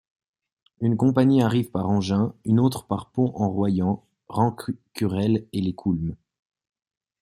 [0.79, 6.15] Une compagnie arrive par Engins, une autre par Pont-en-Royans, Rencurel et les Coulmes.